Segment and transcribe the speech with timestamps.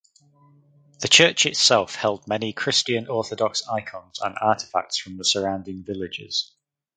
[1.01, 6.53] The church itself held many Christian Orthodox icons and artifacts from the surrounding villages.